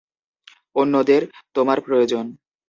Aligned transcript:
অন্যদের 0.75 1.21
তোমার 1.53 1.77
প্রয়োজন। 1.81 2.25